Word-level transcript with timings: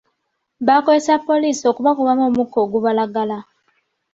Bakozesa 0.67 1.15
poliisi 1.27 1.63
okubakubamu 1.71 2.23
omukka 2.29 2.57
ogubalagala. 2.65 3.37